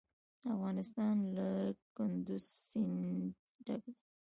افغانستان 0.53 1.15
له 1.35 1.49
کندز 1.97 2.43
سیند 2.67 3.01
ډک 3.65 3.83
دی. 3.93 3.93